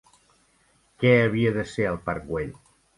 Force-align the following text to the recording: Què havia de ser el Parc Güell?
Què 1.05 1.13
havia 1.27 1.55
de 1.61 1.69
ser 1.77 1.89
el 1.95 2.05
Parc 2.11 2.29
Güell? 2.35 2.55